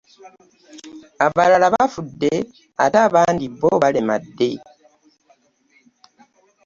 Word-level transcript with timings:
Abalala 1.25 1.67
bafudde 1.75 2.33
ate 2.83 2.97
abandi 3.07 3.45
bo 3.59 3.71
balemadde. 3.81 4.49